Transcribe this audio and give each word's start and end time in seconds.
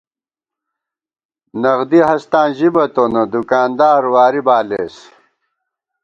نغدی 1.61 1.99
ہستاں 2.09 2.47
ژِبہ 2.57 2.83
تونہ، 2.93 3.23
دُکاندار 3.31 4.03
واری 4.13 4.41
بالېس 4.47 4.95